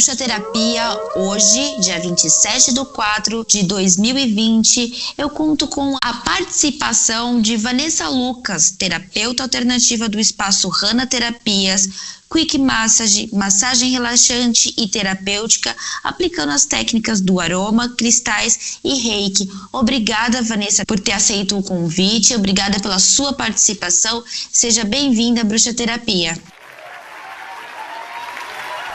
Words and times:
Bruxa 0.00 0.16
Terapia, 0.16 0.98
hoje, 1.14 1.78
dia 1.82 2.00
27 2.00 2.72
de 2.72 2.82
4 2.86 3.44
de 3.46 3.64
2020, 3.64 5.12
eu 5.18 5.28
conto 5.28 5.68
com 5.68 5.94
a 6.02 6.14
participação 6.14 7.38
de 7.38 7.58
Vanessa 7.58 8.08
Lucas, 8.08 8.70
terapeuta 8.70 9.42
alternativa 9.42 10.08
do 10.08 10.18
espaço 10.18 10.70
Rana 10.70 11.06
Terapias, 11.06 11.86
Quick 12.30 12.56
Massage, 12.56 13.28
massagem 13.30 13.90
relaxante 13.90 14.72
e 14.78 14.88
terapêutica, 14.88 15.76
aplicando 16.02 16.52
as 16.52 16.64
técnicas 16.64 17.20
do 17.20 17.38
aroma, 17.38 17.90
cristais 17.90 18.78
e 18.82 18.94
reiki. 18.94 19.50
Obrigada, 19.70 20.40
Vanessa, 20.40 20.82
por 20.86 20.98
ter 20.98 21.12
aceito 21.12 21.58
o 21.58 21.62
convite, 21.62 22.34
obrigada 22.34 22.80
pela 22.80 22.98
sua 22.98 23.34
participação. 23.34 24.24
Seja 24.50 24.82
bem-vinda 24.82 25.42
à 25.42 25.44
Bruxa 25.44 25.74
Terapia. 25.74 26.40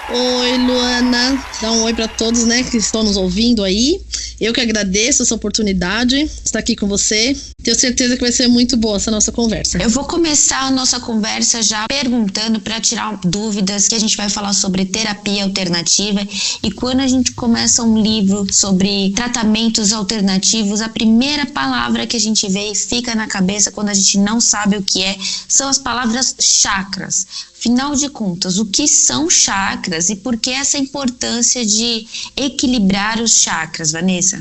Oi, 0.08 0.58
Luana. 0.59 1.44
Dá 1.59 1.72
um 1.72 1.82
oi 1.82 1.94
para 1.94 2.08
todos, 2.08 2.45
né, 2.45 2.62
que 2.64 2.77
estão 2.77 3.04
nos 3.04 3.18
ouvindo 3.18 3.64
aí. 3.64 4.00
Eu 4.40 4.54
que 4.54 4.62
agradeço 4.62 5.23
essa 5.23 5.34
oportunidade 5.34 6.16
de 6.16 6.30
estar 6.45 6.59
aqui 6.59 6.76
com 6.76 6.88
você. 6.88 7.36
Tenho 7.64 7.80
certeza 7.80 8.16
que 8.16 8.22
vai 8.22 8.31
ser 8.31 8.48
muito 8.48 8.78
boa 8.78 8.98
essa 8.98 9.09
nossa 9.09 9.31
conversa. 9.31 9.80
Eu 9.81 9.89
vou 9.89 10.03
começar 10.03 10.61
a 10.61 10.72
nossa 10.72 11.00
conversa 11.00 11.64
já 11.64 11.88
perguntando 11.88 12.59
para 12.59 12.80
tirar 12.80 13.20
dúvidas 13.23 13.88
que 13.88 13.95
a 13.95 14.00
gente 14.00 14.16
vai 14.16 14.30
falar 14.30 14.53
sobre 14.53 14.86
terapia 14.86 15.44
alternativa 15.44 16.22
e 16.61 16.70
quando 16.70 17.00
a 17.00 17.08
gente 17.08 17.31
começa 17.31 17.81
um 17.81 18.00
livro 18.00 18.45
sobre 18.53 19.11
tratamentos 19.16 19.92
alternativos, 19.92 20.81
a 20.81 20.89
primeira 20.89 21.48
palavra 21.48 22.06
que 22.06 22.17
a 22.17 22.20
gente 22.20 22.48
vê 22.48 22.72
e 22.72 22.76
fica 22.76 23.16
na 23.16 23.26
cabeça 23.26 23.72
quando 23.72 23.89
a 23.89 23.94
gente 23.94 24.20
não 24.20 24.39
sabe 24.39 24.78
o 24.78 24.83
que 24.83 25.02
é 25.02 25.17
são 25.48 25.67
as 25.67 25.80
palavras 25.80 26.36
chakras. 26.39 27.26
Afinal 27.66 27.95
de 27.95 28.09
contas, 28.09 28.59
o 28.59 28.66
que 28.67 28.88
são 28.88 29.27
chakras 29.27 30.09
e 30.09 30.17
por 30.17 30.38
que 30.38 30.52
essa 30.52 30.77
importância 30.77 31.66
de 31.66 32.05
equilibrar 32.38 33.19
os 33.19 33.41
chakras, 33.41 33.91
Vanessa? 33.91 34.39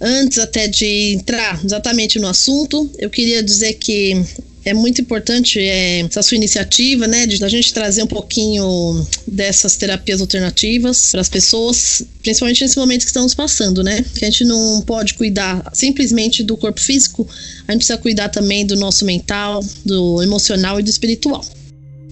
Antes 0.00 0.38
até 0.38 0.66
de 0.66 1.12
entrar 1.12 1.62
exatamente 1.62 2.18
no 2.18 2.26
assunto, 2.26 2.90
eu 2.98 3.10
queria 3.10 3.42
dizer 3.42 3.74
que 3.74 4.24
é 4.64 4.72
muito 4.72 4.98
importante 5.02 5.60
é, 5.60 6.00
essa 6.00 6.22
sua 6.22 6.38
iniciativa, 6.38 7.06
né, 7.06 7.26
de 7.26 7.44
a 7.44 7.48
gente 7.50 7.70
trazer 7.74 8.02
um 8.02 8.06
pouquinho 8.06 9.06
dessas 9.26 9.76
terapias 9.76 10.22
alternativas 10.22 11.10
para 11.10 11.20
as 11.20 11.28
pessoas, 11.28 12.02
principalmente 12.22 12.62
nesse 12.62 12.78
momento 12.78 13.02
que 13.02 13.08
estamos 13.08 13.34
passando, 13.34 13.82
né? 13.82 14.02
Que 14.14 14.24
a 14.24 14.30
gente 14.30 14.46
não 14.46 14.80
pode 14.86 15.12
cuidar 15.14 15.70
simplesmente 15.74 16.42
do 16.42 16.56
corpo 16.56 16.80
físico, 16.80 17.28
a 17.66 17.72
gente 17.72 17.80
precisa 17.80 17.98
cuidar 17.98 18.30
também 18.30 18.64
do 18.64 18.74
nosso 18.74 19.04
mental, 19.04 19.62
do 19.84 20.22
emocional 20.22 20.80
e 20.80 20.82
do 20.82 20.88
espiritual. 20.88 21.44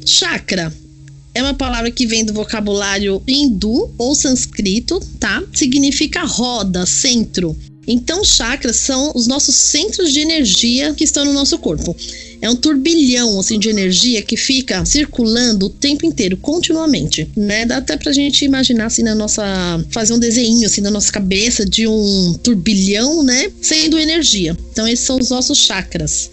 Chakra 0.06 0.72
é 1.34 1.42
uma 1.42 1.52
palavra 1.52 1.90
que 1.90 2.06
vem 2.06 2.24
do 2.24 2.32
vocabulário 2.32 3.22
hindu 3.28 3.90
ou 3.98 4.14
sânscrito, 4.14 4.98
tá? 5.20 5.42
Significa 5.52 6.24
roda, 6.24 6.86
centro. 6.86 7.54
Então, 7.86 8.24
chakras 8.24 8.76
são 8.76 9.12
os 9.14 9.26
nossos 9.26 9.54
centros 9.54 10.12
de 10.12 10.20
energia 10.20 10.92
que 10.94 11.04
estão 11.04 11.24
no 11.24 11.32
nosso 11.32 11.56
corpo. 11.58 11.94
É 12.40 12.50
um 12.50 12.56
turbilhão 12.56 13.38
assim 13.38 13.58
de 13.58 13.68
energia 13.68 14.22
que 14.22 14.36
fica 14.36 14.84
circulando 14.84 15.66
o 15.66 15.70
tempo 15.70 16.04
inteiro, 16.04 16.36
continuamente, 16.36 17.28
né? 17.36 17.64
Dá 17.64 17.76
até 17.76 17.96
pra 17.96 18.12
gente 18.12 18.44
imaginar 18.44 18.86
assim 18.86 19.02
na 19.02 19.14
nossa 19.14 19.44
fazer 19.90 20.14
um 20.14 20.18
desenho 20.18 20.66
assim 20.66 20.80
na 20.80 20.90
nossa 20.90 21.12
cabeça 21.12 21.64
de 21.64 21.86
um 21.86 22.34
turbilhão, 22.42 23.22
né? 23.22 23.50
Sendo 23.60 23.98
energia. 23.98 24.56
Então, 24.72 24.88
esses 24.88 25.04
são 25.04 25.18
os 25.18 25.30
nossos 25.30 25.58
chakras. 25.58 26.30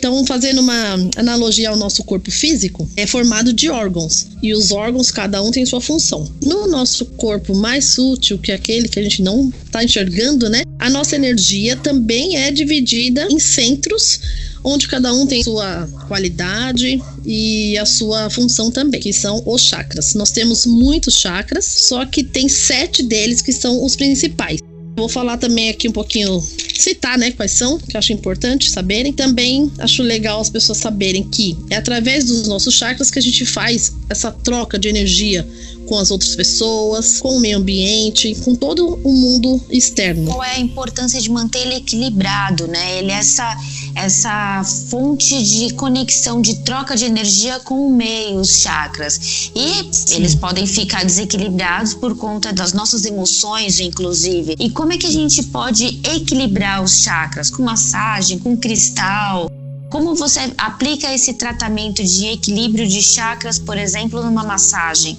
Então, 0.00 0.24
fazendo 0.24 0.62
uma 0.62 1.10
analogia 1.14 1.68
ao 1.68 1.76
nosso 1.76 2.02
corpo 2.04 2.30
físico, 2.30 2.90
é 2.96 3.06
formado 3.06 3.52
de 3.52 3.68
órgãos. 3.68 4.28
E 4.42 4.54
os 4.54 4.72
órgãos, 4.72 5.10
cada 5.10 5.42
um 5.42 5.50
tem 5.50 5.66
sua 5.66 5.78
função. 5.78 6.26
No 6.42 6.66
nosso 6.66 7.04
corpo 7.04 7.54
mais 7.54 7.84
sutil, 7.84 8.38
que 8.38 8.50
é 8.50 8.54
aquele 8.54 8.88
que 8.88 8.98
a 8.98 9.02
gente 9.02 9.20
não 9.20 9.52
está 9.66 9.84
enxergando, 9.84 10.48
né? 10.48 10.62
A 10.78 10.88
nossa 10.88 11.16
energia 11.16 11.76
também 11.76 12.38
é 12.38 12.50
dividida 12.50 13.28
em 13.30 13.38
centros 13.38 14.20
onde 14.64 14.88
cada 14.88 15.12
um 15.12 15.26
tem 15.26 15.42
sua 15.42 15.86
qualidade 16.08 17.02
e 17.24 17.76
a 17.78 17.84
sua 17.84 18.30
função 18.30 18.70
também, 18.70 19.00
que 19.00 19.12
são 19.12 19.42
os 19.44 19.62
chakras. 19.62 20.14
Nós 20.14 20.30
temos 20.30 20.64
muitos 20.64 21.18
chakras, 21.18 21.64
só 21.66 22.06
que 22.06 22.22
tem 22.22 22.48
sete 22.48 23.02
deles 23.02 23.42
que 23.42 23.52
são 23.52 23.84
os 23.84 23.96
principais. 23.96 24.60
Vou 25.00 25.08
falar 25.08 25.38
também 25.38 25.70
aqui 25.70 25.88
um 25.88 25.92
pouquinho, 25.92 26.38
citar, 26.74 27.16
né, 27.16 27.30
quais 27.30 27.52
são, 27.52 27.78
que 27.78 27.96
eu 27.96 27.98
acho 27.98 28.12
importante 28.12 28.70
saberem. 28.70 29.14
Também 29.14 29.72
acho 29.78 30.02
legal 30.02 30.38
as 30.38 30.50
pessoas 30.50 30.76
saberem 30.76 31.22
que 31.22 31.56
é 31.70 31.76
através 31.76 32.26
dos 32.26 32.46
nossos 32.46 32.74
chakras 32.74 33.10
que 33.10 33.18
a 33.18 33.22
gente 33.22 33.46
faz 33.46 33.94
essa 34.10 34.30
troca 34.30 34.78
de 34.78 34.88
energia 34.88 35.46
com 35.86 35.98
as 35.98 36.10
outras 36.10 36.34
pessoas, 36.34 37.18
com 37.18 37.36
o 37.36 37.40
meio 37.40 37.58
ambiente, 37.58 38.34
com 38.44 38.54
todo 38.54 39.00
o 39.02 39.12
mundo 39.12 39.60
externo. 39.70 40.26
Qual 40.26 40.42
é 40.42 40.56
a 40.56 40.60
importância 40.60 41.20
de 41.20 41.30
manter 41.30 41.60
ele 41.60 41.76
equilibrado, 41.76 42.66
né? 42.68 42.98
Ele 42.98 43.10
é 43.10 43.14
essa 43.14 43.56
essa 43.94 44.62
fonte 44.88 45.42
de 45.42 45.74
conexão, 45.74 46.40
de 46.40 46.56
troca 46.56 46.96
de 46.96 47.04
energia 47.04 47.58
com 47.60 47.86
o 47.86 47.92
meio, 47.92 48.40
os 48.40 48.60
chakras. 48.60 49.50
E 49.54 49.92
Sim. 49.92 50.16
eles 50.16 50.34
podem 50.34 50.66
ficar 50.66 51.04
desequilibrados 51.04 51.94
por 51.94 52.16
conta 52.16 52.52
das 52.52 52.72
nossas 52.72 53.04
emoções, 53.04 53.80
inclusive. 53.80 54.56
E 54.58 54.70
como 54.70 54.92
é 54.92 54.98
que 54.98 55.06
a 55.06 55.10
gente 55.10 55.42
pode 55.44 56.00
equilibrar 56.04 56.82
os 56.82 57.02
chakras? 57.02 57.50
Com 57.50 57.62
massagem, 57.62 58.38
com 58.38 58.56
cristal? 58.56 59.50
Como 59.90 60.14
você 60.14 60.52
aplica 60.56 61.12
esse 61.12 61.34
tratamento 61.34 62.02
de 62.02 62.26
equilíbrio 62.26 62.86
de 62.86 63.02
chakras, 63.02 63.58
por 63.58 63.76
exemplo, 63.76 64.22
numa 64.22 64.44
massagem? 64.44 65.18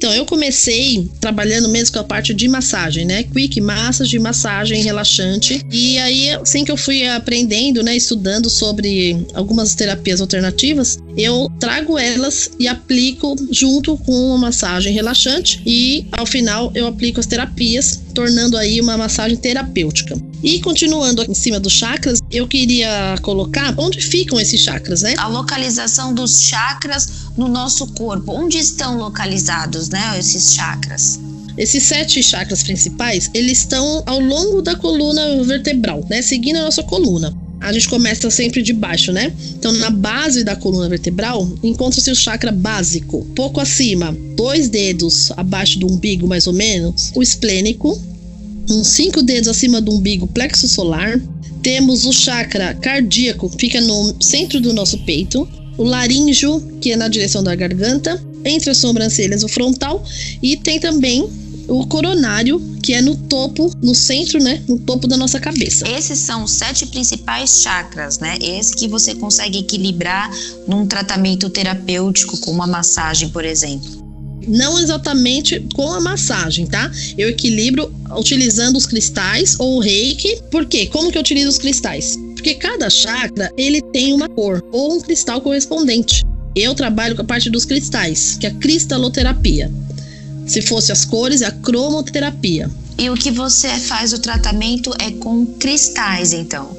Então, 0.00 0.14
eu 0.14 0.24
comecei 0.24 1.06
trabalhando 1.20 1.68
mesmo 1.68 1.92
com 1.92 1.98
a 1.98 2.04
parte 2.04 2.32
de 2.32 2.48
massagem, 2.48 3.04
né? 3.04 3.22
Quick 3.22 3.60
massage, 3.60 4.18
massagem 4.18 4.82
relaxante. 4.82 5.62
E 5.70 5.98
aí, 5.98 6.30
assim 6.30 6.64
que 6.64 6.72
eu 6.72 6.76
fui 6.78 7.06
aprendendo, 7.06 7.82
né, 7.82 7.94
estudando 7.94 8.48
sobre 8.48 9.26
algumas 9.34 9.74
terapias 9.74 10.22
alternativas, 10.22 10.98
eu 11.18 11.52
trago 11.60 11.98
elas 11.98 12.50
e 12.58 12.66
aplico 12.66 13.36
junto 13.50 13.98
com 13.98 14.12
uma 14.12 14.38
massagem 14.38 14.90
relaxante 14.90 15.60
e 15.66 16.06
ao 16.12 16.24
final 16.24 16.72
eu 16.74 16.86
aplico 16.86 17.20
as 17.20 17.26
terapias, 17.26 18.00
tornando 18.10 18.56
aí 18.56 18.80
uma 18.80 18.96
massagem 18.96 19.36
terapêutica. 19.36 20.16
E 20.42 20.60
continuando 20.60 21.22
em 21.22 21.34
cima 21.34 21.60
dos 21.60 21.72
chakras, 21.72 22.20
eu 22.30 22.46
queria 22.48 23.16
colocar 23.22 23.74
onde 23.76 24.00
ficam 24.00 24.40
esses 24.40 24.60
chakras, 24.60 25.02
né? 25.02 25.14
A 25.18 25.26
localização 25.26 26.14
dos 26.14 26.42
chakras 26.42 27.08
no 27.36 27.48
nosso 27.48 27.86
corpo. 27.88 28.32
Onde 28.32 28.58
estão 28.58 28.96
localizados, 28.96 29.88
né, 29.90 30.18
esses 30.18 30.54
chakras? 30.54 31.20
Esses 31.58 31.82
sete 31.82 32.22
chakras 32.22 32.62
principais, 32.62 33.30
eles 33.34 33.58
estão 33.58 34.02
ao 34.06 34.18
longo 34.18 34.62
da 34.62 34.74
coluna 34.76 35.42
vertebral, 35.44 36.04
né, 36.08 36.22
seguindo 36.22 36.56
a 36.56 36.62
nossa 36.62 36.82
coluna. 36.82 37.34
A 37.60 37.72
gente 37.72 37.88
começa 37.88 38.30
sempre 38.30 38.62
de 38.62 38.72
baixo, 38.72 39.12
né? 39.12 39.32
Então, 39.54 39.72
na 39.72 39.90
base 39.90 40.42
da 40.42 40.56
coluna 40.56 40.88
vertebral, 40.88 41.48
encontra-se 41.62 42.10
o 42.10 42.14
chakra 42.14 42.50
básico. 42.50 43.26
Pouco 43.34 43.60
acima, 43.60 44.16
dois 44.34 44.68
dedos 44.68 45.30
abaixo 45.36 45.78
do 45.78 45.86
umbigo, 45.86 46.26
mais 46.26 46.46
ou 46.46 46.52
menos, 46.52 47.12
o 47.14 47.22
esplênico. 47.22 48.00
Uns 48.68 48.88
cinco 48.88 49.22
dedos 49.22 49.48
acima 49.48 49.80
do 49.80 49.92
umbigo, 49.92 50.26
plexo 50.26 50.66
solar. 50.66 51.20
Temos 51.62 52.06
o 52.06 52.12
chakra 52.12 52.74
cardíaco, 52.74 53.50
fica 53.58 53.80
no 53.80 54.14
centro 54.22 54.60
do 54.60 54.72
nosso 54.72 54.98
peito 55.04 55.46
o 55.80 55.84
laríngeo, 55.84 56.60
que 56.78 56.92
é 56.92 56.96
na 56.96 57.08
direção 57.08 57.42
da 57.42 57.54
garganta, 57.54 58.22
entre 58.44 58.70
as 58.70 58.76
sobrancelhas, 58.76 59.42
o 59.42 59.48
frontal, 59.48 60.04
e 60.42 60.54
tem 60.54 60.78
também 60.78 61.26
o 61.68 61.86
coronário, 61.86 62.60
que 62.82 62.94
é 62.94 63.00
no 63.00 63.16
topo, 63.16 63.70
no 63.82 63.94
centro, 63.94 64.42
né? 64.42 64.62
No 64.68 64.78
topo 64.78 65.06
da 65.06 65.16
nossa 65.16 65.38
cabeça. 65.38 65.88
Esses 65.88 66.18
são 66.18 66.44
os 66.44 66.52
sete 66.52 66.86
principais 66.86 67.62
chakras, 67.62 68.18
né? 68.18 68.38
Esse 68.40 68.74
que 68.74 68.88
você 68.88 69.14
consegue 69.14 69.58
equilibrar 69.58 70.30
num 70.66 70.86
tratamento 70.86 71.48
terapêutico, 71.50 72.38
com 72.38 72.50
uma 72.50 72.66
massagem, 72.66 73.28
por 73.28 73.44
exemplo. 73.44 74.00
Não 74.48 74.78
exatamente 74.78 75.60
com 75.74 75.92
a 75.92 76.00
massagem, 76.00 76.66
tá? 76.66 76.90
Eu 77.16 77.28
equilibro 77.28 77.92
utilizando 78.16 78.76
os 78.76 78.86
cristais 78.86 79.54
ou 79.58 79.76
o 79.76 79.80
reiki. 79.80 80.40
Por 80.50 80.64
quê? 80.66 80.86
Como 80.86 81.10
que 81.12 81.18
eu 81.18 81.22
utilizo 81.22 81.50
os 81.50 81.58
cristais? 81.58 82.16
Porque 82.34 82.54
cada 82.54 82.88
chakra 82.88 83.52
ele 83.56 83.82
tem 83.82 84.12
uma 84.12 84.28
cor 84.28 84.64
ou 84.72 84.96
um 84.96 85.00
cristal 85.00 85.40
correspondente. 85.40 86.24
Eu 86.56 86.74
trabalho 86.74 87.14
com 87.14 87.22
a 87.22 87.24
parte 87.24 87.48
dos 87.48 87.64
cristais, 87.64 88.36
que 88.40 88.46
é 88.46 88.50
a 88.50 88.54
cristaloterapia. 88.54 89.70
Se 90.50 90.60
fosse 90.60 90.90
as 90.90 91.04
cores, 91.04 91.42
é 91.42 91.46
a 91.46 91.52
cromoterapia. 91.52 92.68
E 92.98 93.08
o 93.08 93.14
que 93.14 93.30
você 93.30 93.68
faz 93.68 94.12
o 94.12 94.18
tratamento 94.18 94.92
é 94.98 95.12
com 95.12 95.46
cristais, 95.46 96.32
então? 96.32 96.76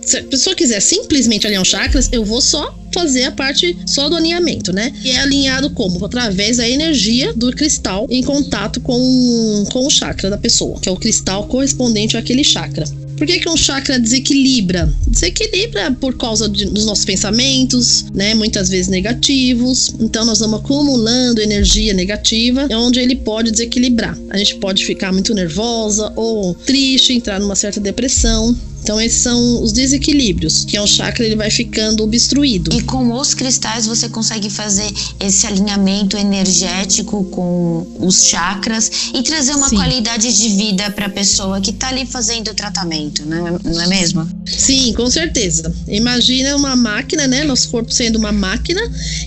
Se 0.00 0.18
a 0.18 0.22
pessoa 0.22 0.54
quiser 0.54 0.78
simplesmente 0.78 1.44
alinhar 1.44 1.62
os 1.62 1.68
chakras, 1.68 2.08
eu 2.12 2.24
vou 2.24 2.40
só 2.40 2.72
fazer 2.94 3.24
a 3.24 3.32
parte 3.32 3.76
só 3.84 4.08
do 4.08 4.14
alinhamento, 4.14 4.72
né? 4.72 4.92
E 5.02 5.10
é 5.10 5.18
alinhado 5.18 5.70
como? 5.70 6.04
Através 6.04 6.58
da 6.58 6.68
energia 6.68 7.32
do 7.34 7.50
cristal 7.50 8.06
em 8.08 8.22
contato 8.22 8.80
com, 8.80 9.64
com 9.72 9.84
o 9.84 9.90
chakra 9.90 10.30
da 10.30 10.38
pessoa, 10.38 10.78
que 10.78 10.88
é 10.88 10.92
o 10.92 10.96
cristal 10.96 11.48
correspondente 11.48 12.16
àquele 12.16 12.44
chakra. 12.44 12.84
Por 13.20 13.26
que, 13.26 13.38
que 13.38 13.50
um 13.50 13.56
chakra 13.56 14.00
desequilibra? 14.00 14.90
Desequilibra 15.06 15.92
por 15.92 16.16
causa 16.16 16.48
de, 16.48 16.64
dos 16.64 16.86
nossos 16.86 17.04
pensamentos, 17.04 18.06
né? 18.14 18.32
Muitas 18.34 18.70
vezes 18.70 18.88
negativos. 18.88 19.92
Então 20.00 20.24
nós 20.24 20.38
vamos 20.38 20.60
acumulando 20.60 21.38
energia 21.38 21.92
negativa, 21.92 22.66
é 22.70 22.74
onde 22.78 22.98
ele 22.98 23.14
pode 23.14 23.50
desequilibrar. 23.50 24.16
A 24.30 24.38
gente 24.38 24.54
pode 24.56 24.86
ficar 24.86 25.12
muito 25.12 25.34
nervosa 25.34 26.10
ou 26.16 26.54
triste, 26.54 27.12
entrar 27.12 27.38
numa 27.38 27.54
certa 27.54 27.78
depressão. 27.78 28.56
Então 28.82 29.00
esses 29.00 29.22
são 29.22 29.62
os 29.62 29.72
desequilíbrios, 29.72 30.64
que 30.64 30.76
é 30.76 30.82
o 30.82 30.86
chakra 30.86 31.24
ele 31.24 31.36
vai 31.36 31.50
ficando 31.50 32.02
obstruído. 32.02 32.72
E 32.74 32.82
com 32.82 33.12
os 33.12 33.34
cristais 33.34 33.86
você 33.86 34.08
consegue 34.08 34.50
fazer 34.50 34.90
esse 35.18 35.46
alinhamento 35.46 36.16
energético 36.16 37.24
com 37.24 37.86
os 37.98 38.24
chakras 38.24 38.90
e 39.14 39.22
trazer 39.22 39.54
uma 39.54 39.68
Sim. 39.68 39.76
qualidade 39.76 40.32
de 40.36 40.48
vida 40.48 40.90
para 40.90 41.06
a 41.06 41.10
pessoa 41.10 41.60
que 41.60 41.70
está 41.70 41.88
ali 41.88 42.06
fazendo 42.06 42.48
o 42.48 42.54
tratamento, 42.54 43.24
não 43.26 43.46
é, 43.46 43.58
não 43.64 43.80
é 43.80 43.86
mesmo? 43.86 44.26
Sim, 44.46 44.92
com 44.94 45.08
certeza. 45.10 45.72
Imagina 45.86 46.56
uma 46.56 46.74
máquina, 46.74 47.26
né? 47.26 47.44
Nosso 47.44 47.68
corpo 47.68 47.92
sendo 47.92 48.18
uma 48.18 48.32
máquina 48.32 48.80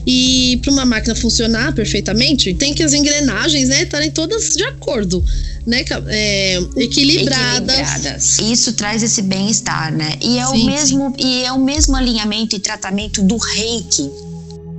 e 0.06 0.60
para 0.62 0.72
uma 0.72 0.86
máquina 0.86 1.16
funcionar 1.16 1.74
perfeitamente, 1.74 2.54
tem 2.54 2.74
que 2.74 2.84
as 2.84 2.94
engrenagens, 2.94 3.70
né, 3.70 3.84
estarem 3.84 4.12
todas 4.12 4.50
de 4.56 4.64
acordo 4.64 5.24
né, 5.66 5.84
é, 6.08 6.58
equilibradas. 6.78 7.80
equilibradas. 7.80 8.40
Isso 8.40 8.74
traz 8.74 9.02
esse 9.02 9.22
bem-estar, 9.44 9.94
né? 9.94 10.18
E 10.22 10.38
é 10.38 10.46
sim, 10.46 10.54
o 10.54 10.66
mesmo 10.66 11.14
sim. 11.18 11.28
e 11.28 11.44
é 11.44 11.52
o 11.52 11.60
mesmo 11.60 11.96
alinhamento 11.96 12.56
e 12.56 12.60
tratamento 12.60 13.22
do 13.22 13.38
Reiki. 13.38 14.10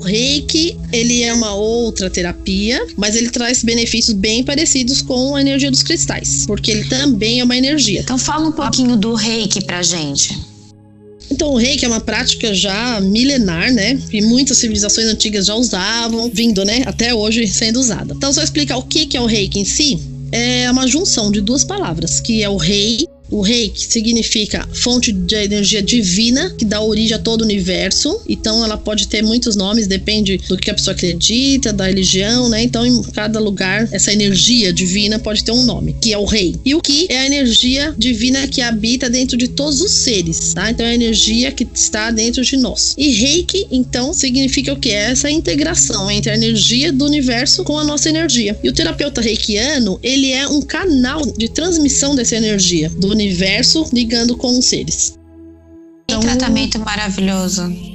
O 0.00 0.02
Reiki, 0.02 0.76
ele 0.92 1.22
é 1.22 1.32
uma 1.32 1.54
outra 1.54 2.10
terapia, 2.10 2.84
mas 2.96 3.14
ele 3.14 3.30
traz 3.30 3.62
benefícios 3.62 4.16
bem 4.16 4.42
parecidos 4.42 5.00
com 5.02 5.36
a 5.36 5.40
energia 5.40 5.70
dos 5.70 5.82
cristais, 5.82 6.44
porque 6.46 6.70
ele 6.70 6.84
também 6.84 7.40
é 7.40 7.44
uma 7.44 7.56
energia. 7.56 8.00
Então 8.00 8.18
fala 8.18 8.48
um 8.48 8.52
pouquinho 8.52 8.96
do 8.96 9.14
Reiki 9.14 9.64
pra 9.64 9.82
gente. 9.82 10.36
Então, 11.30 11.52
o 11.54 11.56
reiki 11.56 11.84
é 11.84 11.88
uma 11.88 12.00
prática 12.00 12.54
já 12.54 13.00
milenar, 13.00 13.72
né? 13.72 13.98
E 14.12 14.20
muitas 14.20 14.58
civilizações 14.58 15.08
antigas 15.08 15.46
já 15.46 15.54
usavam, 15.54 16.30
vindo, 16.32 16.64
né? 16.64 16.82
Até 16.86 17.14
hoje 17.14 17.48
sendo 17.48 17.80
usada. 17.80 18.14
Então, 18.14 18.32
só 18.32 18.42
explicar 18.42 18.76
o 18.76 18.82
que 18.82 19.16
é 19.16 19.20
o 19.20 19.26
reiki 19.26 19.58
em 19.58 19.64
si 19.64 19.98
é 20.30 20.70
uma 20.70 20.86
junção 20.86 21.30
de 21.30 21.40
duas 21.40 21.64
palavras, 21.64 22.20
que 22.20 22.42
é 22.42 22.48
o 22.48 22.56
rei 22.56 23.06
o 23.34 23.40
rei, 23.40 23.68
que 23.68 23.84
significa 23.92 24.66
fonte 24.72 25.10
de 25.10 25.34
energia 25.34 25.82
divina, 25.82 26.54
que 26.56 26.64
dá 26.64 26.80
origem 26.80 27.16
a 27.16 27.18
todo 27.18 27.40
o 27.40 27.44
universo. 27.44 28.20
Então, 28.28 28.64
ela 28.64 28.76
pode 28.76 29.08
ter 29.08 29.22
muitos 29.22 29.56
nomes, 29.56 29.88
depende 29.88 30.38
do 30.48 30.56
que 30.56 30.70
a 30.70 30.74
pessoa 30.74 30.94
acredita, 30.94 31.72
da 31.72 31.86
religião, 31.86 32.48
né? 32.48 32.62
Então, 32.62 32.86
em 32.86 33.02
cada 33.02 33.40
lugar, 33.40 33.88
essa 33.90 34.12
energia 34.12 34.72
divina 34.72 35.18
pode 35.18 35.42
ter 35.42 35.50
um 35.50 35.64
nome, 35.64 35.96
que 36.00 36.12
é 36.12 36.18
o 36.18 36.24
rei. 36.24 36.54
E 36.64 36.76
o 36.76 36.80
que 36.80 37.08
é 37.10 37.18
a 37.18 37.26
energia 37.26 37.92
divina 37.98 38.46
que 38.46 38.60
habita 38.60 39.10
dentro 39.10 39.36
de 39.36 39.48
todos 39.48 39.80
os 39.80 39.90
seres, 39.90 40.54
tá? 40.54 40.70
Então, 40.70 40.86
é 40.86 40.90
a 40.90 40.94
energia 40.94 41.50
que 41.50 41.66
está 41.74 42.12
dentro 42.12 42.44
de 42.44 42.56
nós. 42.56 42.94
E 42.96 43.10
reiki, 43.10 43.66
então, 43.68 44.14
significa 44.14 44.72
o 44.72 44.76
que? 44.76 44.90
É 44.90 45.10
essa 45.10 45.28
integração 45.28 46.08
entre 46.08 46.30
a 46.30 46.36
energia 46.36 46.92
do 46.92 47.04
universo 47.04 47.64
com 47.64 47.76
a 47.76 47.84
nossa 47.84 48.08
energia. 48.08 48.56
E 48.62 48.68
o 48.68 48.72
terapeuta 48.72 49.20
reikiano, 49.20 49.98
ele 50.04 50.30
é 50.30 50.46
um 50.46 50.62
canal 50.62 51.20
de 51.36 51.48
transmissão 51.48 52.14
dessa 52.14 52.36
energia 52.36 52.88
do 52.90 53.08
universo 53.08 53.23
ligando 53.92 54.36
com 54.36 54.58
os 54.58 54.64
seres. 54.66 55.18
Que 56.06 56.14
então, 56.14 56.20
tratamento 56.20 56.78
maravilhoso. 56.80 57.93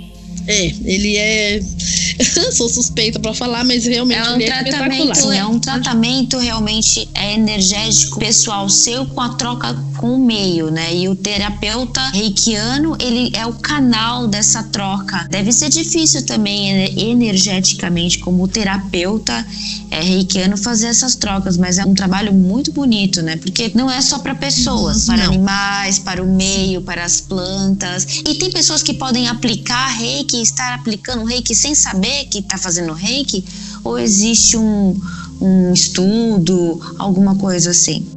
É, 0.50 0.74
ele 0.84 1.16
é. 1.16 1.62
Sou 2.52 2.68
suspeita 2.68 3.20
para 3.20 3.36
falar, 3.36 3.64
mas 3.64 3.86
realmente 3.86 4.20
é 4.20 4.32
um 4.32 4.36
ele 4.36 4.44
é 4.46 4.64
tratamento, 4.64 5.32
é 5.32 5.46
um 5.46 5.60
tratamento 5.60 6.38
realmente 6.40 7.08
energético 7.16 8.20
pessoal 8.20 8.68
seu 8.68 9.06
com 9.06 9.22
a 9.22 9.30
troca 9.36 9.78
com 9.96 10.16
o 10.16 10.20
meio, 10.20 10.72
né? 10.72 10.96
E 10.96 11.08
o 11.08 11.16
terapeuta 11.16 12.02
reikiano, 12.10 12.98
ele 13.00 13.32
é 13.36 13.46
o 13.46 13.54
canal 13.54 14.28
dessa 14.28 14.64
troca. 14.64 15.28
Deve 15.30 15.52
ser 15.52 15.70
difícil 15.70 16.26
também 16.26 16.74
né, 16.74 16.90
energeticamente 16.98 18.18
como 18.18 18.48
terapeuta 18.48 19.46
é, 19.92 20.02
reikiano 20.02 20.58
fazer 20.58 20.88
essas 20.88 21.16
trocas, 21.16 21.58
mas 21.58 21.78
é 21.78 21.86
um 21.86 21.94
trabalho 21.94 22.34
muito 22.34 22.72
bonito, 22.72 23.22
né? 23.22 23.36
Porque 23.36 23.72
não 23.76 23.92
é 23.92 24.02
só 24.02 24.18
para 24.20 24.34
pessoas, 24.34 25.06
para 25.06 25.18
não. 25.18 25.26
animais, 25.26 26.00
para 26.00 26.24
o 26.24 26.28
meio, 26.28 26.82
para 26.82 27.04
as 27.04 27.22
plantas. 27.22 28.08
E 28.28 28.36
tem 28.36 28.50
pessoas 28.50 28.82
que 28.82 28.94
podem 28.94 29.28
aplicar 29.28 29.88
reiki 29.90 30.39
estar 30.42 30.76
aplicando 30.76 31.26
reiki 31.26 31.56
sem 31.56 31.76
saber 31.76 32.26
que 32.26 32.40
está 32.40 32.58
fazendo 32.58 32.94
reiki? 32.94 33.44
Ou 33.84 33.98
existe 33.98 34.58
um, 34.58 35.00
um 35.42 35.74
estudo, 35.74 36.80
alguma 36.98 37.36
coisa 37.36 37.72
assim? 37.72 38.08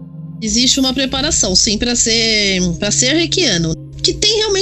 Existe 0.41 0.81
uma 0.81 0.93
preparação, 0.93 1.55
sim, 1.55 1.79
para 1.79 1.95
ser 1.95 2.61
para 2.79 2.91
ser 2.91 3.15
reikiano 3.15 3.82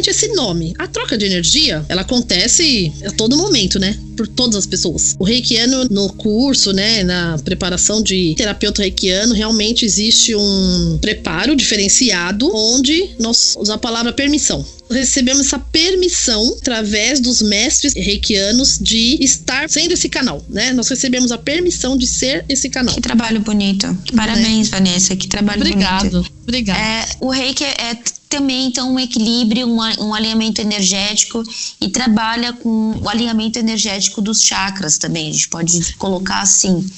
realmente 0.01 0.11
esse 0.11 0.29
nome. 0.29 0.75
A 0.79 0.87
troca 0.87 1.17
de 1.17 1.27
energia, 1.27 1.85
ela 1.89 2.03
acontece 2.03 2.93
a 3.05 3.11
todo 3.13 3.37
momento, 3.37 3.79
né? 3.79 3.97
Por 4.17 4.27
todas 4.27 4.57
as 4.57 4.67
pessoas. 4.67 5.15
O 5.19 5.25
reikiano 5.25 5.87
no 5.91 6.13
curso, 6.15 6.73
né, 6.73 7.05
na 7.05 7.39
preparação 7.39 8.03
de 8.03 8.35
terapeuta 8.37 8.83
reikiano, 8.83 9.35
realmente 9.35 9.85
existe 9.85 10.35
um 10.35 10.99
preparo 11.01 11.55
diferenciado 11.55 12.51
onde 12.55 13.11
nós 13.19 13.57
usamos 13.57 13.71
a 13.71 13.79
palavra 13.79 14.13
permissão 14.13 14.65
recebemos 14.91 15.47
essa 15.47 15.59
permissão 15.59 16.57
através 16.61 17.21
dos 17.21 17.41
mestres 17.41 17.95
reikianos 17.95 18.77
de 18.77 19.19
estar 19.21 19.71
sendo 19.71 19.93
esse 19.93 20.09
canal, 20.09 20.45
né? 20.49 20.73
Nós 20.73 20.89
recebemos 20.89 21.31
a 21.31 21.39
permissão 21.39 21.97
de 21.97 22.09
ser 22.09 22.45
esse 22.49 22.69
canal. 22.69 22.93
Que 22.93 23.01
trabalho 23.01 23.39
bonito. 23.39 23.97
Parabéns, 24.17 24.67
é. 24.67 24.71
Vanessa. 24.71 25.15
Que 25.15 25.29
trabalho 25.29 25.61
Obrigado. 25.61 26.11
bonito. 26.11 26.33
Obrigado. 26.43 26.77
É, 26.77 27.07
o 27.21 27.31
reiki 27.31 27.63
é 27.63 27.97
também 28.31 28.67
então 28.67 28.95
um 28.95 28.99
equilíbrio, 28.99 29.67
um, 29.67 29.81
um, 30.03 30.15
alinhamento 30.15 30.61
energético 30.61 31.43
e 31.81 31.89
trabalha 31.89 32.53
com 32.53 32.93
o 33.03 33.09
alinhamento 33.09 33.59
energético 33.59 34.23
dos 34.23 34.43
chakras 34.43 34.97
também. 34.97 35.29
A 35.29 35.33
gente 35.33 35.49
pode 35.49 35.95
colocar 35.97 36.41
assim. 36.41 36.89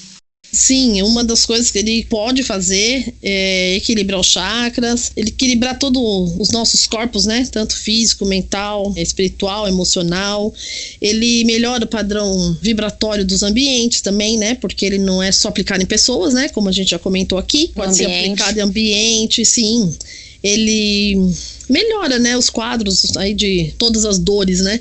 Sim, 0.52 1.00
uma 1.00 1.24
das 1.24 1.46
coisas 1.46 1.70
que 1.70 1.78
ele 1.78 2.04
pode 2.04 2.42
fazer 2.42 3.14
é 3.22 3.76
equilibrar 3.76 4.20
os 4.20 4.26
chakras, 4.26 5.10
ele 5.16 5.30
equilibrar 5.30 5.78
todos 5.78 6.02
os 6.38 6.50
nossos 6.50 6.86
corpos, 6.86 7.24
né? 7.24 7.48
Tanto 7.50 7.74
físico, 7.74 8.26
mental, 8.26 8.92
espiritual, 8.94 9.66
emocional. 9.66 10.52
Ele 11.00 11.42
melhora 11.44 11.84
o 11.84 11.88
padrão 11.88 12.54
vibratório 12.60 13.24
dos 13.24 13.42
ambientes 13.42 14.02
também, 14.02 14.36
né? 14.36 14.54
Porque 14.54 14.84
ele 14.84 14.98
não 14.98 15.22
é 15.22 15.32
só 15.32 15.48
aplicado 15.48 15.82
em 15.82 15.86
pessoas, 15.86 16.34
né? 16.34 16.50
Como 16.50 16.68
a 16.68 16.72
gente 16.72 16.90
já 16.90 16.98
comentou 16.98 17.38
aqui, 17.38 17.68
pode 17.68 17.96
ser 17.96 18.04
aplicado 18.04 18.58
em 18.58 18.62
ambiente, 18.62 19.46
sim 19.46 19.90
ele 20.42 21.32
melhora, 21.68 22.18
né, 22.18 22.36
os 22.36 22.50
quadros 22.50 23.16
aí 23.16 23.32
de 23.32 23.74
todas 23.78 24.04
as 24.04 24.18
dores, 24.18 24.60
né? 24.60 24.80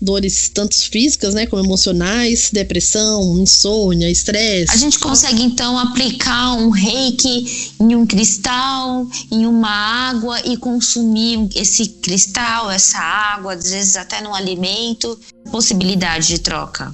Dores 0.00 0.50
tanto 0.52 0.74
físicas, 0.74 1.34
né, 1.34 1.46
como 1.46 1.62
emocionais, 1.62 2.50
depressão, 2.52 3.38
insônia, 3.40 4.10
estresse. 4.10 4.72
A 4.72 4.76
gente 4.76 4.98
consegue 4.98 5.42
então 5.42 5.78
aplicar 5.78 6.54
um 6.54 6.70
reiki 6.70 7.74
em 7.78 7.94
um 7.94 8.06
cristal, 8.06 9.06
em 9.30 9.46
uma 9.46 9.70
água 9.70 10.40
e 10.44 10.56
consumir 10.56 11.48
esse 11.54 11.86
cristal, 11.86 12.70
essa 12.70 12.98
água, 12.98 13.54
às 13.54 13.70
vezes 13.70 13.96
até 13.96 14.20
no 14.20 14.34
alimento, 14.34 15.18
possibilidade 15.50 16.28
de 16.28 16.38
troca. 16.38 16.92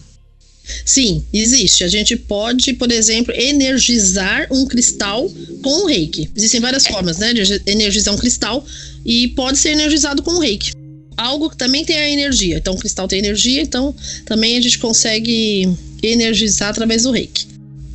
Sim, 0.84 1.24
existe. 1.32 1.84
A 1.84 1.88
gente 1.88 2.16
pode, 2.16 2.72
por 2.74 2.90
exemplo, 2.90 3.32
energizar 3.34 4.46
um 4.50 4.66
cristal 4.66 5.30
com 5.62 5.84
o 5.84 5.86
reiki. 5.86 6.30
Existem 6.36 6.60
várias 6.60 6.86
formas, 6.86 7.18
né, 7.18 7.32
de 7.32 7.62
energizar 7.66 8.14
um 8.14 8.18
cristal 8.18 8.64
e 9.04 9.28
pode 9.28 9.58
ser 9.58 9.70
energizado 9.70 10.22
com 10.22 10.32
o 10.32 10.38
reiki. 10.38 10.72
Algo 11.16 11.50
que 11.50 11.56
também 11.56 11.84
tem 11.84 11.96
a 11.96 12.08
energia. 12.08 12.58
Então, 12.58 12.74
o 12.74 12.78
cristal 12.78 13.08
tem 13.08 13.18
energia, 13.18 13.60
então 13.60 13.94
também 14.24 14.56
a 14.56 14.60
gente 14.60 14.78
consegue 14.78 15.68
energizar 16.02 16.70
através 16.70 17.02
do 17.02 17.10
reiki. 17.10 17.46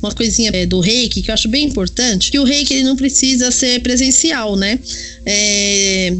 Uma 0.02 0.12
coisinha 0.12 0.50
é, 0.52 0.66
do 0.66 0.80
reiki 0.80 1.22
que 1.22 1.30
eu 1.30 1.34
acho 1.34 1.48
bem 1.48 1.64
importante, 1.64 2.30
que 2.30 2.38
o 2.38 2.44
reiki 2.44 2.74
ele 2.74 2.84
não 2.84 2.96
precisa 2.96 3.50
ser 3.50 3.80
presencial, 3.80 4.54
né? 4.54 4.78
É, 5.24 6.14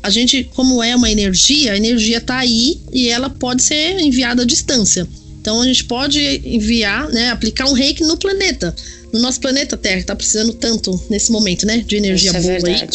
a 0.00 0.10
gente, 0.10 0.44
como 0.54 0.82
é 0.82 0.94
uma 0.94 1.10
energia, 1.10 1.72
a 1.72 1.76
energia 1.76 2.18
está 2.18 2.36
aí 2.36 2.78
e 2.92 3.08
ela 3.08 3.30
pode 3.30 3.62
ser 3.62 3.98
enviada 3.98 4.42
à 4.42 4.44
distância. 4.44 5.08
Então 5.44 5.60
a 5.60 5.66
gente 5.66 5.84
pode 5.84 6.40
enviar, 6.42 7.06
né, 7.10 7.28
aplicar 7.28 7.66
um 7.66 7.74
reiki 7.74 8.02
no 8.02 8.16
planeta, 8.16 8.74
no 9.12 9.20
nosso 9.20 9.38
planeta 9.38 9.76
Terra, 9.76 9.96
que 9.96 10.00
está 10.00 10.16
precisando 10.16 10.54
tanto 10.54 10.98
nesse 11.10 11.30
momento, 11.30 11.66
né, 11.66 11.84
de 11.86 11.96
energia 11.96 12.30
Isso 12.30 12.38
é 12.38 12.60
boa 12.60 12.70
é 12.70 12.80
aí. 12.80 12.88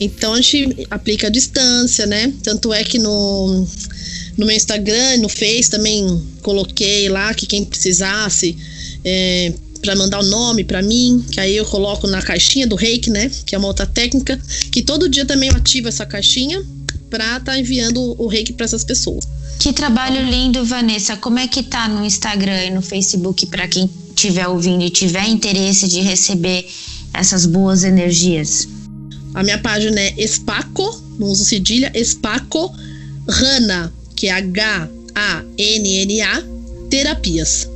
Então 0.00 0.32
a 0.32 0.40
gente 0.40 0.86
aplica 0.90 1.26
a 1.26 1.30
distância, 1.30 2.06
né? 2.06 2.32
Tanto 2.42 2.72
é 2.72 2.82
que 2.82 2.98
no, 2.98 3.66
no 4.34 4.46
meu 4.46 4.56
Instagram, 4.56 5.18
no 5.18 5.28
Face 5.28 5.68
também 5.68 6.26
coloquei 6.40 7.10
lá 7.10 7.34
que 7.34 7.44
quem 7.44 7.66
precisasse 7.66 8.56
é, 9.04 9.52
para 9.82 9.94
mandar 9.94 10.20
o 10.20 10.24
nome 10.24 10.64
para 10.64 10.80
mim, 10.80 11.22
que 11.30 11.38
aí 11.38 11.54
eu 11.54 11.66
coloco 11.66 12.06
na 12.06 12.22
caixinha 12.22 12.66
do 12.66 12.76
Reiki, 12.76 13.10
né? 13.10 13.30
Que 13.44 13.54
é 13.54 13.58
uma 13.58 13.68
outra 13.68 13.84
técnica, 13.84 14.40
que 14.72 14.80
todo 14.80 15.06
dia 15.06 15.26
também 15.26 15.50
eu 15.50 15.56
ativo 15.56 15.86
essa 15.86 16.06
caixinha 16.06 16.64
para 17.10 17.24
estar 17.24 17.40
tá 17.40 17.58
enviando 17.58 18.00
o 18.20 18.26
reiki 18.26 18.52
para 18.52 18.64
essas 18.64 18.84
pessoas. 18.84 19.24
Que 19.58 19.72
trabalho 19.72 20.22
lindo, 20.28 20.64
Vanessa. 20.64 21.16
Como 21.16 21.38
é 21.38 21.46
que 21.46 21.62
tá 21.62 21.88
no 21.88 22.04
Instagram 22.04 22.64
e 22.64 22.70
no 22.70 22.82
Facebook 22.82 23.46
para 23.46 23.66
quem 23.68 23.88
estiver 24.10 24.46
ouvindo 24.48 24.84
e 24.84 24.90
tiver 24.90 25.26
interesse 25.28 25.88
de 25.88 26.00
receber 26.00 26.66
essas 27.12 27.46
boas 27.46 27.84
energias? 27.84 28.68
A 29.34 29.42
minha 29.42 29.58
página 29.58 30.00
é 30.00 30.14
Espaco, 30.16 31.02
não 31.18 31.28
uso 31.28 31.44
cedilha, 31.44 31.90
Espaco 31.94 32.72
Rana, 33.28 33.92
que 34.14 34.28
é 34.28 34.32
H-A-N-N-A, 34.32 34.82
Terapias. 36.90 37.68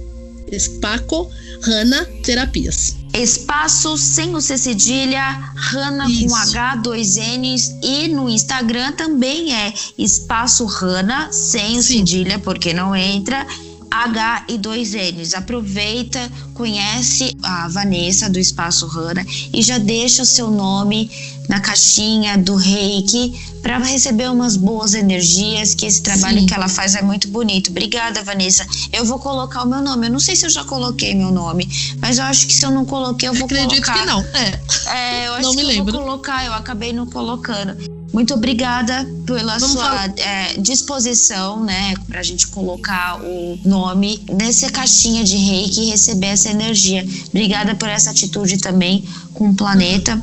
Espaco 0.53 1.31
Rana 1.63 2.05
Terapias. 2.23 2.97
Espaço 3.19 3.99
sem 3.99 4.35
o 4.37 4.41
C 4.41 4.57
cedilha, 4.57 5.23
Rana 5.57 6.07
com 6.07 6.35
H, 6.37 6.77
dois 6.77 7.17
N's 7.17 7.75
e 7.83 8.07
no 8.07 8.29
Instagram 8.29 8.93
também 8.93 9.53
é 9.53 9.75
Espaço 9.99 10.65
Rana 10.67 11.29
sem 11.33 11.79
o 11.79 11.83
cedilha, 11.83 12.39
porque 12.39 12.73
não 12.73 12.95
entra. 12.95 13.45
H 13.91 14.45
e 14.49 14.59
dois 14.59 14.93
N's. 14.93 15.35
Aproveita, 15.35 16.31
conhece 16.55 17.37
a 17.43 17.69
Vanessa 17.69 18.29
do 18.29 18.39
Espaço 18.39 18.87
Rana 18.87 19.25
e 19.53 19.63
já 19.63 19.79
deixa 19.79 20.23
o 20.23 20.27
seu 20.27 20.51
nome 20.51 21.11
na 21.49 21.61
caixinha 21.61 22.37
do 22.37 22.55
reiki 22.55 23.33
para 23.63 23.79
receber 23.79 24.31
umas 24.31 24.57
boas 24.57 24.95
energias, 24.95 25.75
que 25.75 25.87
esse 25.87 26.03
trabalho 26.03 26.41
Sim. 26.41 26.47
que 26.47 26.55
ela 26.55 26.69
faz 26.69 26.95
é 26.95 27.03
muito 27.03 27.29
bonito. 27.29 27.71
Obrigada, 27.71 28.23
Vanessa. 28.23 28.67
Eu 28.93 29.05
vou 29.05 29.19
colocar 29.19 29.63
o 29.63 29.67
meu 29.67 29.81
nome. 29.81 30.07
Eu 30.07 30.13
não 30.13 30.21
sei 30.21 30.37
se 30.37 30.47
eu 30.47 30.51
já 30.51 30.65
coloquei 30.65 31.15
meu 31.15 31.31
nome, 31.31 31.69
mas 32.01 32.19
eu 32.19 32.25
acho 32.25 32.47
que 32.47 32.53
se 32.53 32.65
eu 32.65 32.71
não 32.71 32.85
coloquei, 32.85 33.29
eu 33.29 33.35
vou 33.35 33.47
Acredito 33.47 33.83
colocar. 33.83 33.93
Acredito 33.95 34.33
que 34.33 34.41
não. 34.87 34.93
É, 34.93 35.25
é 35.25 35.29
eu 35.29 35.33
acho 35.35 35.43
não 35.43 35.51
me 35.55 35.63
que 35.63 35.67
lembro. 35.67 35.91
eu 35.91 35.99
vou 35.99 36.05
colocar, 36.05 36.45
eu 36.45 36.53
acabei 36.53 36.93
não 36.93 37.07
colocando. 37.07 37.99
Muito 38.13 38.35
obrigada 38.35 39.07
pela 39.27 39.59
Vamos 39.59 39.73
sua 39.73 40.07
é, 40.17 40.55
disposição, 40.59 41.63
né, 41.63 41.95
para 42.09 42.21
a 42.21 42.23
gente 42.23 42.47
colocar 42.47 43.21
o 43.23 43.59
nome 43.65 44.25
nessa 44.31 44.71
caixinha 44.71 45.23
de 45.23 45.37
reiki 45.37 45.83
e 45.83 45.91
receber 45.91 46.29
essa 46.29 46.51
energia. 46.51 47.07
Obrigada 47.29 47.75
por 47.75 47.89
essa 47.89 48.11
atitude 48.11 48.57
também 48.59 49.07
com 49.35 49.51
o 49.51 49.55
planeta. 49.55 50.23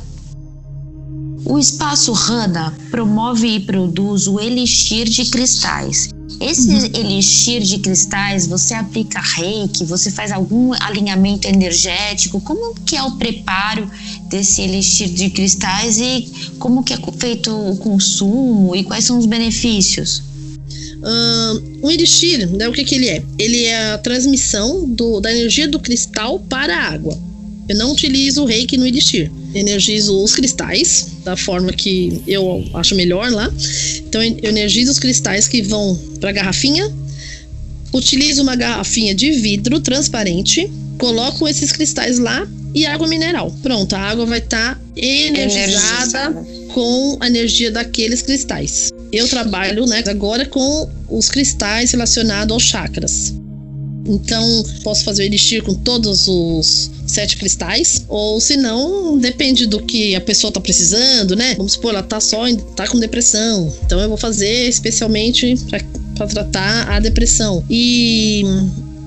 O 1.48 1.60
espaço 1.60 2.12
Rana 2.12 2.74
promove 2.90 3.46
e 3.46 3.60
produz 3.60 4.26
o 4.26 4.40
elixir 4.40 5.08
de 5.08 5.26
cristais. 5.26 6.10
Esse 6.40 6.68
uhum. 6.68 6.90
elixir 6.92 7.62
de 7.62 7.78
cristais, 7.78 8.48
você 8.48 8.74
aplica 8.74 9.20
reiki, 9.20 9.84
você 9.84 10.10
faz 10.10 10.32
algum 10.32 10.72
alinhamento 10.74 11.46
energético? 11.46 12.40
Como 12.40 12.74
que 12.84 12.96
é 12.96 13.02
o 13.02 13.12
preparo 13.12 13.88
desse 14.28 14.62
elixir 14.62 15.08
de 15.08 15.30
cristais 15.30 15.98
e 15.98 16.28
como 16.58 16.82
que 16.82 16.92
é 16.92 16.98
feito 17.16 17.50
o 17.50 17.76
consumo 17.76 18.74
e 18.74 18.82
quais 18.82 19.04
são 19.04 19.16
os 19.16 19.24
benefícios? 19.24 20.24
O 21.80 21.88
elixir, 21.88 22.50
né, 22.50 22.68
o 22.68 22.72
que, 22.72 22.84
que 22.84 22.96
ele 22.96 23.08
é? 23.08 23.22
Ele 23.38 23.62
é 23.62 23.92
a 23.92 23.98
transmissão 23.98 24.84
do, 24.88 25.20
da 25.20 25.30
energia 25.30 25.68
do 25.68 25.78
cristal 25.78 26.40
para 26.40 26.76
a 26.76 26.92
água. 26.92 27.16
Eu 27.68 27.76
não 27.76 27.92
utilizo 27.92 28.42
o 28.42 28.46
reiki 28.46 28.76
no 28.76 28.84
elixir. 28.84 29.30
Energizo 29.56 30.22
os 30.22 30.34
cristais 30.34 31.06
da 31.24 31.36
forma 31.36 31.72
que 31.72 32.22
eu 32.26 32.64
acho 32.74 32.94
melhor 32.94 33.30
lá. 33.30 33.50
Então 34.06 34.22
eu 34.22 34.50
energizo 34.50 34.92
os 34.92 34.98
cristais 34.98 35.48
que 35.48 35.62
vão 35.62 35.98
para 36.20 36.30
a 36.30 36.32
garrafinha. 36.32 36.92
Utilizo 37.92 38.42
uma 38.42 38.54
garrafinha 38.54 39.14
de 39.14 39.30
vidro 39.32 39.80
transparente, 39.80 40.70
coloco 40.98 41.48
esses 41.48 41.72
cristais 41.72 42.18
lá 42.18 42.46
e 42.74 42.84
água 42.84 43.08
mineral. 43.08 43.50
Pronto, 43.62 43.94
a 43.94 43.98
água 43.98 44.26
vai 44.26 44.38
estar 44.38 44.74
tá 44.74 44.80
energizada 44.94 46.46
com 46.74 47.16
a 47.20 47.26
energia 47.26 47.70
daqueles 47.70 48.20
cristais. 48.20 48.90
Eu 49.10 49.26
trabalho, 49.26 49.86
né, 49.86 50.02
agora 50.06 50.44
com 50.44 50.90
os 51.08 51.30
cristais 51.30 51.92
relacionados 51.92 52.52
aos 52.52 52.64
chakras. 52.64 53.34
Então, 54.06 54.64
posso 54.82 55.04
fazer 55.04 55.22
o 55.22 55.26
elixir 55.26 55.62
com 55.62 55.74
todos 55.74 56.28
os 56.28 56.90
sete 57.06 57.36
cristais, 57.36 58.04
ou 58.08 58.40
se 58.40 58.56
não, 58.56 59.16
depende 59.18 59.66
do 59.66 59.80
que 59.80 60.14
a 60.14 60.20
pessoa 60.20 60.52
tá 60.52 60.60
precisando, 60.60 61.36
né? 61.36 61.54
Vamos 61.56 61.72
supor, 61.72 61.92
ela 61.92 62.02
tá 62.02 62.20
só 62.20 62.44
tá 62.74 62.86
com 62.88 62.98
depressão. 62.98 63.72
Então 63.84 64.00
eu 64.00 64.08
vou 64.08 64.18
fazer 64.18 64.68
especialmente 64.68 65.54
para 66.16 66.26
tratar 66.26 66.90
a 66.90 67.00
depressão. 67.00 67.64
E 67.70 68.44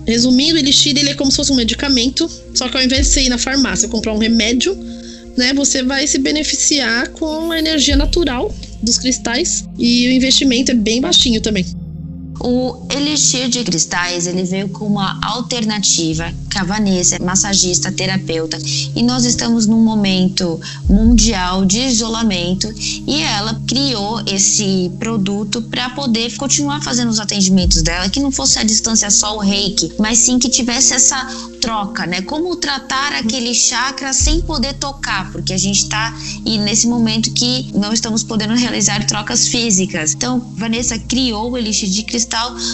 resumindo, 0.07 0.55
o 0.55 0.57
elixir 0.57 0.97
ele 0.97 1.09
é 1.09 1.13
como 1.13 1.29
se 1.29 1.37
fosse 1.37 1.51
um 1.51 1.55
medicamento, 1.55 2.29
só 2.53 2.67
que 2.69 2.77
ao 2.77 2.83
invés 2.83 3.07
de 3.07 3.13
você 3.13 3.21
ir 3.23 3.29
na 3.29 3.37
farmácia 3.37 3.87
comprar 3.87 4.13
um 4.13 4.17
remédio, 4.17 4.77
né, 5.37 5.53
você 5.53 5.83
vai 5.83 6.07
se 6.07 6.17
beneficiar 6.17 7.09
com 7.09 7.51
a 7.51 7.59
energia 7.59 7.95
natural 7.95 8.53
dos 8.81 8.97
cristais 8.97 9.65
e 9.77 10.07
o 10.07 10.11
investimento 10.11 10.71
é 10.71 10.75
bem 10.75 11.01
baixinho 11.01 11.41
também. 11.41 11.65
O 12.39 12.85
Elixir 12.89 13.49
de 13.49 13.63
Cristais, 13.63 14.25
ele 14.25 14.43
veio 14.43 14.69
com 14.69 14.85
uma 14.85 15.19
alternativa, 15.21 16.33
que 16.49 16.57
a 16.57 16.63
Vanessa 16.63 17.17
é 17.17 17.19
massagista, 17.19 17.91
terapeuta, 17.91 18.57
e 18.95 19.03
nós 19.03 19.25
estamos 19.25 19.67
num 19.67 19.83
momento 19.83 20.59
mundial 20.89 21.65
de 21.65 21.79
isolamento 21.79 22.73
e 23.05 23.21
ela 23.21 23.59
criou 23.67 24.21
esse 24.25 24.89
produto 24.97 25.61
para 25.63 25.89
poder 25.89 26.33
continuar 26.37 26.81
fazendo 26.81 27.09
os 27.09 27.19
atendimentos 27.19 27.81
dela, 27.81 28.09
que 28.09 28.21
não 28.21 28.31
fosse 28.31 28.57
a 28.57 28.63
distância 28.63 29.11
só 29.11 29.35
o 29.35 29.39
reiki, 29.39 29.91
mas 29.99 30.19
sim 30.19 30.39
que 30.39 30.47
tivesse 30.47 30.93
essa 30.93 31.27
troca, 31.61 32.05
né? 32.05 32.21
Como 32.21 32.55
tratar 32.55 33.13
aquele 33.13 33.53
chakra 33.53 34.13
sem 34.13 34.39
poder 34.41 34.75
tocar, 34.75 35.29
porque 35.31 35.51
a 35.51 35.57
gente 35.57 35.83
está 35.83 36.17
nesse 36.45 36.87
momento 36.87 37.31
que 37.31 37.69
não 37.73 37.91
estamos 37.91 38.23
podendo 38.23 38.53
realizar 38.55 39.05
trocas 39.05 39.47
físicas. 39.47 40.13
Então, 40.13 40.39
Vanessa 40.55 40.97
criou 40.97 41.51
o 41.51 41.57
Elixir 41.57 41.89
de 41.89 42.03
Cristal 42.03 42.28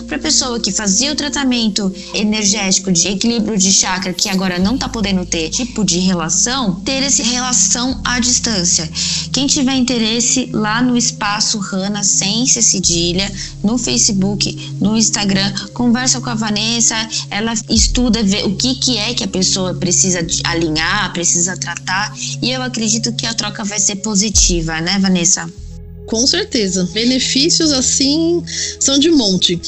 para 0.07 0.19
pessoa 0.19 0.59
que 0.59 0.71
fazia 0.71 1.11
o 1.11 1.15
tratamento 1.15 1.93
energético 2.13 2.91
de 2.91 3.07
equilíbrio 3.07 3.57
de 3.57 3.71
chakra, 3.71 4.13
que 4.13 4.29
agora 4.29 4.59
não 4.59 4.75
está 4.75 4.89
podendo 4.89 5.25
ter 5.25 5.49
tipo 5.49 5.83
de 5.83 5.99
relação, 5.99 6.75
ter 6.81 7.03
essa 7.03 7.23
relação 7.23 8.01
à 8.03 8.19
distância. 8.19 8.89
Quem 9.31 9.47
tiver 9.47 9.75
interesse 9.75 10.49
lá 10.51 10.81
no 10.81 10.97
espaço 10.97 11.57
Rana 11.57 12.03
sem 12.03 12.45
cedilha, 12.45 13.31
no 13.63 13.77
Facebook, 13.77 14.75
no 14.79 14.97
Instagram, 14.97 15.53
conversa 15.73 16.21
com 16.21 16.29
a 16.29 16.35
Vanessa, 16.35 16.95
ela 17.29 17.53
estuda 17.69 18.23
ver 18.23 18.45
o 18.45 18.55
que, 18.55 18.75
que 18.75 18.97
é 18.97 19.13
que 19.13 19.23
a 19.23 19.27
pessoa 19.27 19.73
precisa 19.73 20.25
alinhar, 20.43 21.11
precisa 21.13 21.57
tratar, 21.57 22.13
e 22.41 22.51
eu 22.51 22.61
acredito 22.61 23.13
que 23.13 23.25
a 23.25 23.33
troca 23.33 23.63
vai 23.63 23.79
ser 23.79 23.97
positiva, 23.97 24.79
né, 24.81 24.99
Vanessa? 24.99 25.49
Com 26.05 26.25
certeza. 26.27 26.87
Benefícios 26.93 27.71
assim 27.71 28.43
são 28.79 28.99
de 28.99 29.09
monte. 29.11 29.59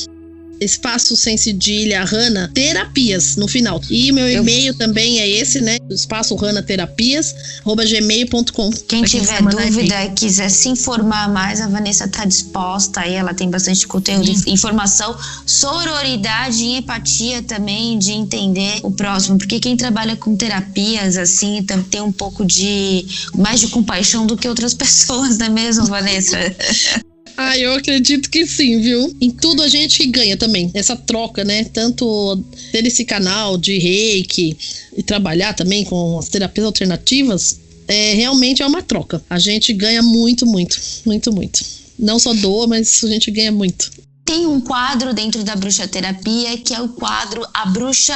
Espaço 0.60 1.16
sem 1.16 1.38
cedilha, 1.38 2.04
Rana 2.04 2.50
Terapias 2.54 3.36
no 3.36 3.48
final. 3.48 3.82
E 3.90 4.12
meu 4.12 4.30
e-mail 4.30 4.74
também 4.76 5.20
é 5.20 5.28
esse, 5.28 5.62
né? 5.62 5.78
Espaço 5.90 6.36
Rana 6.36 6.62
Terapias, 6.62 7.36
gmail.com. 7.66 8.72
Quem 8.88 9.04
tiver 9.04 9.42
dúvida 9.42 10.06
e 10.06 10.10
quiser 10.12 10.50
se 10.50 10.70
informar 10.70 11.30
mais, 11.30 11.62
a 11.62 11.68
Vanessa 11.68 12.06
está 12.06 12.26
disposta 12.26 13.02
aí, 13.02 13.14
ela 13.14 13.34
tem 13.34 13.50
bastante 13.50 13.86
conteúdo, 13.88 14.34
Sim. 14.34 14.52
informação, 14.52 15.16
sororidade 15.46 16.64
e 16.64 16.78
empatia 16.78 17.42
também 17.44 17.98
de 17.98 18.12
entender 18.12 18.80
o 18.84 18.92
próximo, 18.92 19.38
porque 19.38 19.60
quem 19.60 19.76
trabalha 19.76 20.16
com 20.16 20.36
terapias 20.36 21.18
assim 21.18 21.66
tem 21.90 22.02
um 22.02 22.12
pouco 22.12 22.46
de 22.46 23.06
mais 23.36 23.60
de 23.60 23.68
compaixão 23.68 24.26
do 24.26 24.38
que 24.38 24.48
outras 24.48 24.74
pessoas, 24.76 25.38
não 25.38 25.48
é 25.48 25.50
mesmo, 25.50 25.86
Vanessa? 25.86 26.38
Ah, 27.38 27.56
eu 27.56 27.76
acredito 27.76 28.32
que 28.32 28.48
sim, 28.48 28.82
viu? 28.82 29.16
Em 29.22 29.30
tudo 29.30 29.62
a 29.62 29.68
gente 29.68 30.04
ganha 30.08 30.36
também. 30.36 30.72
Essa 30.74 30.96
troca, 30.96 31.44
né? 31.44 31.64
Tanto 31.66 32.44
ter 32.72 32.84
esse 32.84 33.06
canal 33.06 33.60
de 33.60 33.78
reiki 33.78 34.58
e 34.98 35.04
trabalhar 35.04 35.54
também 35.54 35.86
com 35.86 36.18
as 36.18 36.30
terapias 36.30 36.66
alternativas, 36.66 37.60
é, 37.88 38.14
realmente 38.16 38.64
é 38.64 38.66
uma 38.66 38.82
troca. 38.82 39.24
A 39.30 39.38
gente 39.38 39.72
ganha 39.72 40.02
muito, 40.02 40.48
muito, 40.48 40.82
muito, 41.06 41.32
muito. 41.32 41.64
Não 42.00 42.18
só 42.18 42.34
doa, 42.34 42.66
mas 42.66 43.04
a 43.04 43.08
gente 43.08 43.30
ganha 43.30 43.52
muito. 43.52 43.92
Tem 44.26 44.48
um 44.48 44.60
quadro 44.60 45.14
dentro 45.14 45.44
da 45.44 45.56
bruxa 45.56 45.88
terapia 45.88 46.58
que 46.58 46.74
é 46.74 46.82
o 46.82 46.90
quadro 46.90 47.48
A 47.54 47.68
Bruxa 47.68 48.16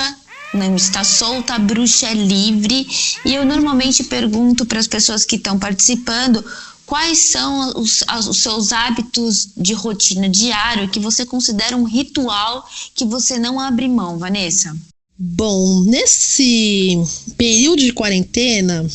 não 0.53 0.75
está 0.75 1.03
solta, 1.03 1.53
a 1.53 1.59
bruxa 1.59 2.07
é 2.07 2.13
livre. 2.13 2.85
E 3.25 3.33
eu 3.33 3.45
normalmente 3.45 4.03
pergunto 4.03 4.65
para 4.65 4.79
as 4.79 4.87
pessoas 4.87 5.23
que 5.23 5.37
estão 5.37 5.57
participando 5.57 6.43
quais 6.91 7.19
são 7.19 7.79
os, 7.79 8.03
os, 8.27 8.37
seus 8.39 8.73
hábitos 8.73 9.51
de 9.55 9.73
rotina 9.73 10.27
diário 10.27 10.89
que 10.89 10.99
você 10.99 11.25
considera 11.25 11.77
um 11.77 11.85
ritual 11.85 12.67
que 12.93 13.05
você 13.05 13.39
não 13.39 13.57
abre 13.61 13.87
mão, 13.87 14.19
Vanessa? 14.19 14.75
Bom, 15.17 15.85
nesse 15.85 17.01
período 17.37 17.81
de 17.81 17.93
quarentena, 17.93 18.85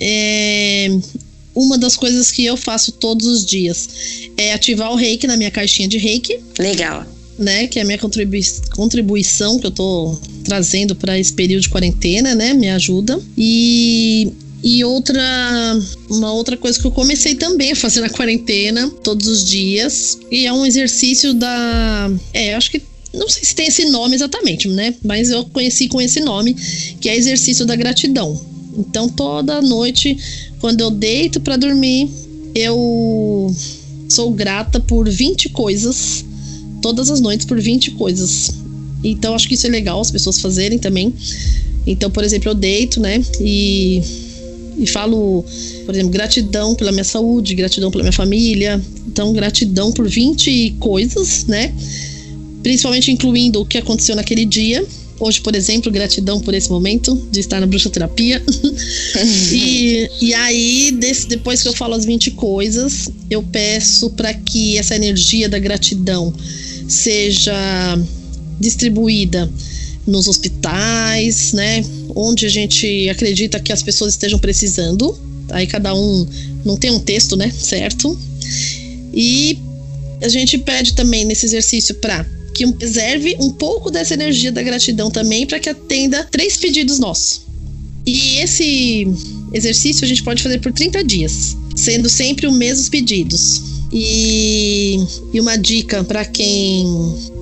é, 0.00 0.86
uma 1.52 1.76
das 1.76 1.96
coisas 1.96 2.30
que 2.30 2.44
eu 2.44 2.56
faço 2.56 2.92
todos 2.92 3.26
os 3.26 3.44
dias 3.44 3.88
é 4.36 4.52
ativar 4.52 4.92
o 4.92 4.94
reiki 4.94 5.26
na 5.26 5.36
minha 5.36 5.50
caixinha 5.50 5.88
de 5.88 5.98
reiki. 5.98 6.38
Legal. 6.56 7.04
Né, 7.36 7.66
que 7.66 7.80
é 7.80 7.82
a 7.82 7.84
minha 7.84 7.98
contribui 7.98 8.40
contribuição 8.70 9.58
que 9.58 9.66
eu 9.66 9.70
tô 9.70 10.16
trazendo 10.44 10.94
para 10.94 11.18
esse 11.18 11.32
período 11.34 11.62
de 11.62 11.68
quarentena, 11.68 12.34
né? 12.34 12.54
Me 12.54 12.70
ajuda. 12.70 13.20
E 13.36 14.32
e 14.62 14.84
outra, 14.84 15.22
uma 16.08 16.32
outra 16.32 16.56
coisa 16.56 16.78
que 16.78 16.86
eu 16.86 16.90
comecei 16.90 17.34
também 17.34 17.72
a 17.72 17.76
fazer 17.76 18.00
na 18.00 18.08
quarentena, 18.08 18.88
todos 19.02 19.26
os 19.26 19.44
dias, 19.44 20.18
e 20.30 20.46
é 20.46 20.52
um 20.52 20.64
exercício 20.64 21.34
da. 21.34 22.10
É, 22.32 22.54
acho 22.54 22.70
que 22.70 22.82
não 23.14 23.28
sei 23.28 23.44
se 23.44 23.54
tem 23.54 23.66
esse 23.68 23.84
nome 23.86 24.14
exatamente, 24.14 24.68
né? 24.68 24.94
Mas 25.02 25.30
eu 25.30 25.44
conheci 25.46 25.88
com 25.88 26.00
esse 26.00 26.20
nome, 26.20 26.54
que 27.00 27.08
é 27.08 27.16
exercício 27.16 27.64
da 27.64 27.76
gratidão. 27.76 28.38
Então 28.76 29.08
toda 29.08 29.62
noite 29.62 30.18
quando 30.60 30.80
eu 30.80 30.90
deito 30.90 31.40
para 31.40 31.56
dormir, 31.56 32.08
eu 32.54 33.54
sou 34.08 34.30
grata 34.32 34.80
por 34.80 35.08
20 35.08 35.50
coisas, 35.50 36.24
todas 36.80 37.10
as 37.10 37.20
noites 37.20 37.46
por 37.46 37.60
20 37.60 37.92
coisas. 37.92 38.50
Então 39.04 39.34
acho 39.34 39.46
que 39.46 39.54
isso 39.54 39.66
é 39.66 39.70
legal 39.70 40.00
as 40.00 40.10
pessoas 40.10 40.40
fazerem 40.40 40.78
também. 40.78 41.14
Então, 41.86 42.10
por 42.10 42.24
exemplo, 42.24 42.50
eu 42.50 42.54
deito, 42.54 42.98
né? 42.98 43.22
E, 43.40 44.02
e 44.78 44.86
falo, 44.86 45.44
por 45.84 45.94
exemplo, 45.94 46.10
gratidão 46.10 46.74
pela 46.74 46.92
minha 46.92 47.04
saúde, 47.04 47.54
gratidão 47.54 47.90
pela 47.90 48.04
minha 48.04 48.12
família. 48.12 48.80
Então, 49.06 49.32
gratidão 49.32 49.90
por 49.92 50.08
20 50.08 50.76
coisas, 50.78 51.46
né? 51.46 51.72
Principalmente 52.62 53.10
incluindo 53.10 53.60
o 53.60 53.64
que 53.64 53.78
aconteceu 53.78 54.14
naquele 54.14 54.44
dia. 54.44 54.84
Hoje, 55.18 55.40
por 55.40 55.54
exemplo, 55.54 55.90
gratidão 55.90 56.40
por 56.40 56.52
esse 56.52 56.68
momento 56.68 57.16
de 57.30 57.40
estar 57.40 57.58
na 57.58 57.66
bruxoterapia. 57.66 58.42
e, 59.50 60.10
e 60.20 60.34
aí, 60.34 60.92
desse, 60.92 61.26
depois 61.26 61.62
que 61.62 61.68
eu 61.68 61.72
falo 61.72 61.94
as 61.94 62.04
20 62.04 62.32
coisas, 62.32 63.10
eu 63.30 63.42
peço 63.42 64.10
para 64.10 64.34
que 64.34 64.76
essa 64.76 64.94
energia 64.94 65.48
da 65.48 65.58
gratidão 65.58 66.34
seja 66.86 67.98
distribuída 68.60 69.50
nos 70.06 70.28
hospitais, 70.28 71.52
né? 71.54 71.82
Onde 72.18 72.46
a 72.46 72.48
gente 72.48 73.08
acredita 73.10 73.60
que 73.60 73.72
as 73.72 73.82
pessoas 73.82 74.14
estejam 74.14 74.38
precisando. 74.38 75.16
Aí 75.50 75.66
cada 75.66 75.94
um 75.94 76.26
não 76.64 76.76
tem 76.76 76.90
um 76.90 76.98
texto, 76.98 77.36
né? 77.36 77.50
Certo? 77.50 78.18
E 79.12 79.58
a 80.22 80.28
gente 80.28 80.56
pede 80.56 80.94
também 80.94 81.26
nesse 81.26 81.44
exercício 81.44 81.94
para 81.96 82.24
que 82.54 82.64
reserve 82.80 83.36
um 83.38 83.50
pouco 83.50 83.90
dessa 83.90 84.14
energia 84.14 84.50
da 84.50 84.62
gratidão 84.62 85.10
também 85.10 85.46
para 85.46 85.60
que 85.60 85.68
atenda 85.68 86.24
três 86.24 86.56
pedidos 86.56 86.98
nossos. 86.98 87.42
E 88.06 88.38
esse 88.38 89.06
exercício 89.52 90.04
a 90.04 90.08
gente 90.08 90.22
pode 90.22 90.42
fazer 90.42 90.58
por 90.60 90.72
30 90.72 91.04
dias, 91.04 91.54
sendo 91.74 92.08
sempre 92.08 92.46
os 92.46 92.56
mesmos 92.56 92.88
pedidos. 92.88 93.75
E, 93.92 94.98
e 95.32 95.40
uma 95.40 95.56
dica 95.56 96.02
para 96.04 96.24
quem 96.24 96.86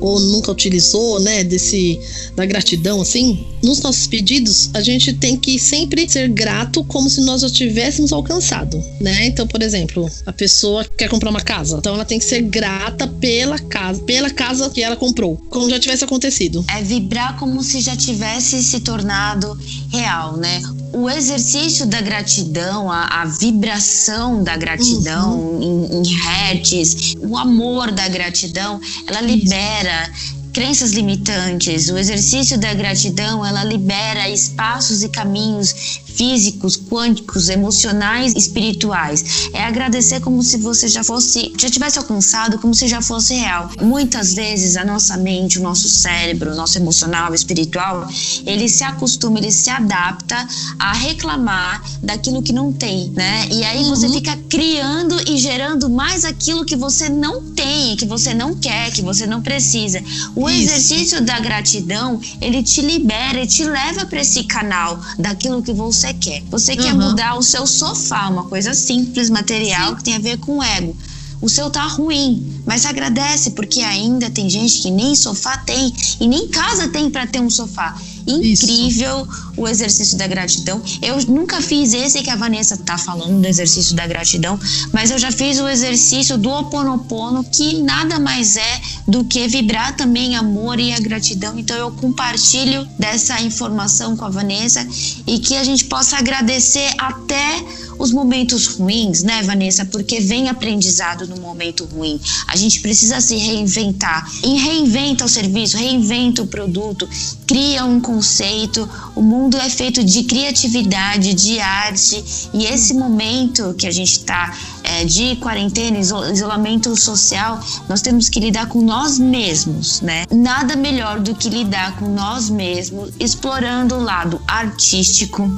ou 0.00 0.20
nunca 0.20 0.52
utilizou, 0.52 1.18
né, 1.20 1.42
desse 1.42 1.98
da 2.36 2.44
gratidão 2.44 3.00
assim, 3.00 3.46
nos 3.62 3.80
nossos 3.80 4.06
pedidos, 4.06 4.70
a 4.74 4.82
gente 4.82 5.12
tem 5.14 5.36
que 5.36 5.58
sempre 5.58 6.08
ser 6.08 6.28
grato 6.28 6.84
como 6.84 7.08
se 7.08 7.20
nós 7.22 7.40
já 7.40 7.48
tivéssemos 7.48 8.12
alcançado, 8.12 8.82
né? 9.00 9.26
Então, 9.26 9.46
por 9.46 9.62
exemplo, 9.62 10.10
a 10.26 10.32
pessoa 10.32 10.84
quer 10.84 11.08
comprar 11.08 11.30
uma 11.30 11.40
casa, 11.40 11.78
então 11.78 11.94
ela 11.94 12.04
tem 12.04 12.18
que 12.18 12.24
ser 12.24 12.42
grata 12.42 13.06
pela 13.06 13.58
casa, 13.58 14.02
pela 14.02 14.30
casa 14.30 14.68
que 14.68 14.82
ela 14.82 14.96
comprou, 14.96 15.36
como 15.48 15.70
já 15.70 15.78
tivesse 15.78 16.04
acontecido. 16.04 16.64
É 16.68 16.82
vibrar 16.82 17.38
como 17.38 17.62
se 17.62 17.80
já 17.80 17.96
tivesse 17.96 18.62
se 18.62 18.80
tornado 18.80 19.58
real, 19.90 20.36
né? 20.36 20.60
O 20.94 21.10
exercício 21.10 21.86
da 21.86 22.00
gratidão, 22.00 22.90
a, 22.90 23.22
a 23.22 23.24
vibração 23.24 24.42
da 24.44 24.56
gratidão 24.56 25.38
uhum. 25.38 25.88
em, 25.90 25.98
em 25.98 26.16
hertz, 26.16 27.14
o 27.18 27.36
amor 27.36 27.90
da 27.90 28.08
gratidão, 28.08 28.80
ela 29.08 29.20
libera 29.20 30.08
crenças 30.52 30.92
limitantes. 30.92 31.88
O 31.88 31.98
exercício 31.98 32.56
da 32.56 32.72
gratidão, 32.72 33.44
ela 33.44 33.64
libera 33.64 34.28
espaços 34.30 35.02
e 35.02 35.08
caminhos 35.08 36.00
físicos, 36.14 36.76
quânticos, 36.76 37.48
emocionais, 37.48 38.32
espirituais. 38.36 39.48
É 39.52 39.64
agradecer 39.64 40.20
como 40.20 40.42
se 40.42 40.56
você 40.56 40.88
já 40.88 41.02
fosse, 41.02 41.52
já 41.58 41.68
tivesse 41.68 41.98
alcançado, 41.98 42.58
como 42.58 42.74
se 42.74 42.86
já 42.88 43.00
fosse 43.00 43.34
real. 43.34 43.70
Muitas 43.80 44.34
vezes 44.34 44.76
a 44.76 44.84
nossa 44.84 45.16
mente, 45.16 45.58
o 45.58 45.62
nosso 45.62 45.88
cérebro, 45.88 46.52
o 46.52 46.56
nosso 46.56 46.78
emocional, 46.78 47.32
o 47.32 47.34
espiritual, 47.34 48.08
ele 48.46 48.68
se 48.68 48.84
acostuma, 48.84 49.38
ele 49.38 49.52
se 49.52 49.70
adapta 49.70 50.46
a 50.78 50.92
reclamar 50.92 51.82
daquilo 52.02 52.42
que 52.42 52.52
não 52.52 52.72
tem, 52.72 53.10
né? 53.10 53.48
E 53.50 53.64
aí 53.64 53.84
você 53.84 54.06
uhum. 54.06 54.12
fica 54.12 54.36
criando 54.48 55.16
e 55.28 55.36
gerando 55.36 55.88
mais 55.90 56.24
aquilo 56.24 56.64
que 56.64 56.76
você 56.76 57.08
não 57.08 57.42
tem, 57.52 57.96
que 57.96 58.06
você 58.06 58.34
não 58.34 58.54
quer, 58.54 58.90
que 58.92 59.02
você 59.02 59.26
não 59.26 59.42
precisa. 59.42 60.02
O 60.34 60.48
Isso. 60.48 60.62
exercício 60.62 61.22
da 61.22 61.38
gratidão, 61.40 62.20
ele 62.40 62.62
te 62.62 62.80
libera 62.80 63.42
e 63.42 63.46
te 63.46 63.64
leva 63.64 64.06
para 64.06 64.20
esse 64.20 64.44
canal 64.44 65.00
daquilo 65.18 65.62
que 65.62 65.72
você 65.72 66.03
você 66.04 66.14
quer. 66.14 66.42
Você 66.50 66.72
uhum. 66.72 66.78
quer 66.78 66.94
mudar 66.94 67.36
o 67.36 67.42
seu 67.42 67.66
sofá, 67.66 68.28
uma 68.28 68.44
coisa 68.44 68.74
simples, 68.74 69.30
material, 69.30 69.90
Sim. 69.90 69.96
que 69.96 70.04
tem 70.04 70.16
a 70.16 70.18
ver 70.18 70.38
com 70.38 70.58
o 70.58 70.62
ego. 70.62 70.94
O 71.40 71.48
seu 71.48 71.68
tá 71.70 71.86
ruim, 71.86 72.62
mas 72.64 72.86
agradece 72.86 73.50
porque 73.50 73.80
ainda 73.80 74.30
tem 74.30 74.48
gente 74.48 74.80
que 74.80 74.90
nem 74.90 75.14
sofá 75.14 75.58
tem 75.58 75.92
e 76.20 76.26
nem 76.26 76.48
casa 76.48 76.88
tem 76.88 77.10
para 77.10 77.26
ter 77.26 77.40
um 77.40 77.50
sofá 77.50 77.96
incrível 78.26 79.22
Isso. 79.22 79.53
O 79.56 79.68
exercício 79.68 80.16
da 80.16 80.26
gratidão. 80.26 80.82
Eu 81.00 81.16
nunca 81.26 81.60
fiz 81.60 81.92
esse 81.92 82.22
que 82.22 82.30
a 82.30 82.36
Vanessa 82.36 82.76
tá 82.76 82.98
falando 82.98 83.40
do 83.40 83.46
exercício 83.46 83.94
da 83.94 84.06
gratidão, 84.06 84.58
mas 84.92 85.10
eu 85.10 85.18
já 85.18 85.30
fiz 85.30 85.58
o 85.58 85.68
exercício 85.68 86.36
do 86.36 86.50
Oponopono, 86.50 87.44
que 87.44 87.82
nada 87.82 88.18
mais 88.18 88.56
é 88.56 88.80
do 89.06 89.24
que 89.24 89.46
vibrar 89.48 89.96
também 89.96 90.36
amor 90.36 90.80
e 90.80 90.92
a 90.92 91.00
gratidão. 91.00 91.58
Então 91.58 91.76
eu 91.76 91.90
compartilho 91.92 92.86
dessa 92.98 93.40
informação 93.40 94.16
com 94.16 94.24
a 94.24 94.30
Vanessa 94.30 94.86
e 95.26 95.38
que 95.38 95.56
a 95.56 95.64
gente 95.64 95.84
possa 95.84 96.16
agradecer 96.16 96.90
até 96.98 97.62
os 97.98 98.12
momentos 98.12 98.66
ruins, 98.66 99.22
né, 99.22 99.42
Vanessa? 99.42 99.84
Porque 99.84 100.20
vem 100.20 100.48
aprendizado 100.48 101.26
no 101.26 101.36
momento 101.36 101.84
ruim. 101.84 102.20
A 102.48 102.56
gente 102.56 102.80
precisa 102.80 103.20
se 103.20 103.36
reinventar. 103.36 104.28
E 104.42 104.58
reinventa 104.58 105.24
o 105.24 105.28
serviço, 105.28 105.76
reinventa 105.76 106.42
o 106.42 106.46
produto, 106.46 107.08
cria 107.46 107.84
um 107.84 108.00
conceito. 108.00 108.88
O 109.14 109.22
mundo 109.22 109.43
é 109.58 109.68
feito 109.68 110.02
de 110.04 110.24
criatividade, 110.24 111.34
de 111.34 111.60
arte. 111.60 112.24
E 112.52 112.64
esse 112.64 112.94
momento 112.94 113.74
que 113.74 113.86
a 113.86 113.90
gente 113.90 114.12
está 114.12 114.56
é, 114.82 115.04
de 115.04 115.36
quarentena, 115.36 115.98
isolamento 115.98 116.94
social, 116.96 117.60
nós 117.88 118.02
temos 118.02 118.28
que 118.28 118.40
lidar 118.40 118.66
com 118.66 118.82
nós 118.82 119.18
mesmos, 119.18 120.00
né? 120.00 120.24
Nada 120.30 120.76
melhor 120.76 121.20
do 121.20 121.34
que 121.34 121.48
lidar 121.48 121.96
com 121.96 122.08
nós 122.08 122.50
mesmos, 122.50 123.10
explorando 123.18 123.96
o 123.96 124.02
lado 124.02 124.40
artístico, 124.46 125.50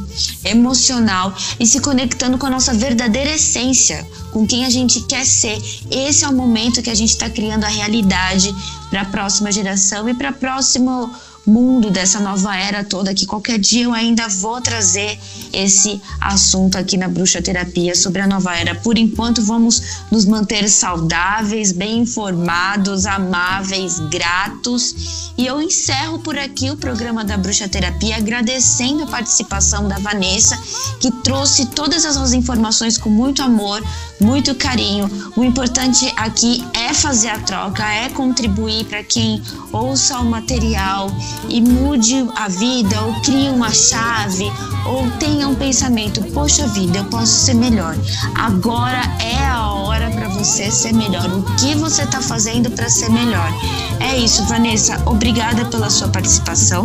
emocional 0.44 1.34
e 1.58 1.66
se 1.66 1.80
conectando 1.80 2.38
com 2.38 2.46
a 2.46 2.50
nossa 2.50 2.72
verdadeira 2.72 3.30
essência, 3.34 4.06
com 4.32 4.46
quem 4.46 4.64
a 4.64 4.70
gente 4.70 5.00
quer 5.02 5.24
ser. 5.24 5.60
Esse 5.90 6.24
é 6.24 6.28
o 6.28 6.32
momento 6.32 6.82
que 6.82 6.90
a 6.90 6.94
gente 6.94 7.10
está 7.10 7.28
criando 7.28 7.64
a 7.64 7.68
realidade 7.68 8.54
para 8.90 9.02
a 9.02 9.04
próxima 9.06 9.50
geração 9.50 10.08
e 10.08 10.14
para 10.14 10.32
próximo 10.32 11.10
mundo, 11.46 11.90
dessa 11.90 12.18
nova 12.18 12.56
era 12.56 12.82
toda, 12.82 13.14
que 13.14 13.24
qualquer 13.24 13.58
dia 13.58 13.84
eu 13.84 13.92
ainda 13.92 14.28
vou 14.28 14.60
trazer 14.60 15.18
esse 15.52 16.00
assunto 16.20 16.76
aqui 16.76 16.96
na 16.96 17.08
Bruxa 17.08 17.40
Terapia 17.40 17.94
sobre 17.94 18.20
a 18.20 18.26
nova 18.26 18.56
era. 18.56 18.74
Por 18.74 18.98
enquanto, 18.98 19.42
vamos 19.42 19.82
nos 20.10 20.24
manter 20.24 20.68
saudáveis, 20.68 21.72
bem 21.72 22.00
informados, 22.00 23.06
amáveis, 23.06 23.98
gratos. 24.10 25.32
E 25.38 25.46
eu 25.46 25.60
encerro 25.60 26.18
por 26.18 26.38
aqui 26.38 26.70
o 26.70 26.76
programa 26.76 27.24
da 27.24 27.36
Bruxa 27.36 27.68
Terapia, 27.68 28.16
agradecendo 28.16 29.04
a 29.04 29.06
participação 29.06 29.86
da 29.86 29.98
Vanessa, 29.98 30.58
que 31.00 31.10
trouxe 31.22 31.66
todas 31.66 32.04
as 32.04 32.32
informações 32.32 32.98
com 32.98 33.10
muito 33.10 33.42
amor, 33.42 33.82
muito 34.20 34.54
carinho. 34.54 35.10
O 35.36 35.44
importante 35.44 36.12
aqui 36.16 36.64
é 36.74 36.92
fazer 36.92 37.28
a 37.28 37.38
troca, 37.38 37.84
é 37.84 38.08
contribuir 38.08 38.84
para 38.84 39.02
quem 39.02 39.42
ouça 39.72 40.18
o 40.18 40.24
material 40.24 41.10
e 41.48 41.60
mude 41.60 42.26
a 42.36 42.48
vida, 42.48 43.00
ou 43.02 43.20
crie 43.22 43.48
uma 43.50 43.70
chave, 43.72 44.50
ou 44.86 45.10
tenha 45.18 45.48
um 45.48 45.54
pensamento: 45.54 46.22
poxa 46.32 46.66
vida, 46.68 46.98
eu 46.98 47.04
posso 47.06 47.32
ser 47.32 47.54
melhor. 47.54 47.96
Agora 48.34 49.02
é 49.20 49.44
a 49.44 49.70
hora 49.70 49.75
para 50.10 50.28
você 50.28 50.70
ser 50.70 50.92
melhor. 50.92 51.26
O 51.30 51.42
que 51.56 51.74
você 51.74 52.02
está 52.02 52.20
fazendo 52.20 52.70
para 52.70 52.88
ser 52.88 53.08
melhor? 53.10 53.52
É 54.00 54.16
isso, 54.16 54.44
Vanessa. 54.44 55.00
Obrigada 55.06 55.64
pela 55.64 55.88
sua 55.88 56.08
participação. 56.08 56.84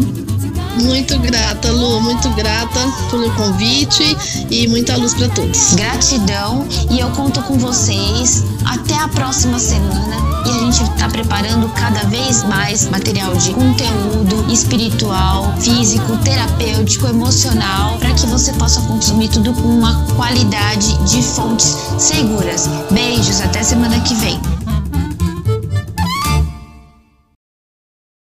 Muito 0.82 1.20
grata, 1.20 1.72
Lu, 1.72 2.00
muito 2.02 2.30
grata 2.30 2.80
pelo 3.10 3.30
convite 3.36 4.16
e 4.50 4.68
muita 4.70 4.96
luz 4.96 5.14
para 5.14 5.28
todos. 5.30 5.74
Gratidão 5.74 6.66
e 6.90 7.00
eu 7.00 7.10
conto 7.12 7.42
com 7.44 7.58
vocês. 7.58 8.44
Até 8.66 8.96
a 8.96 9.08
próxima 9.10 9.60
semana 9.60 10.31
e 10.46 10.50
a 10.50 10.60
gente 10.60 10.84
está 10.84 11.10
preparando 11.10 11.70
cada 11.70 12.04
vez 12.08 12.44
mais 12.44 12.90
material 12.90 13.36
de 13.36 13.54
conteúdo 13.54 14.52
espiritual, 14.52 15.54
físico, 15.58 16.18
terapêutico, 16.18 17.08
emocional, 17.08 17.98
para 17.98 18.14
que 18.14 18.26
você 18.28 18.54
possa 18.54 18.82
consumir 18.82 19.30
tudo 19.30 19.54
com 19.54 19.68
uma 19.68 20.06
qualidade 20.16 20.98
de 21.04 21.22
fontes 21.22 21.76
seguras. 21.98 22.68
Beijos, 22.92 23.42
até 23.42 23.64
semana 23.64 24.00
que 24.02 24.16
vem. 24.16 24.40